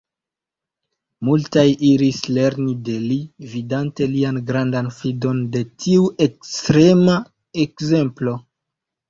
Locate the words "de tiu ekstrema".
5.59-7.21